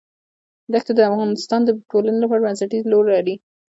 دښتې 0.71 0.91
د 0.95 0.99
افغانستان 1.09 1.59
د 1.65 1.69
ټولنې 1.89 2.19
لپاره 2.21 2.43
بنسټيز 2.45 2.83
رول 2.93 3.07
لري. 3.15 3.35